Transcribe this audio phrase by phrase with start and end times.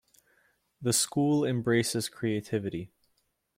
[0.81, 2.89] The School embraces creativity.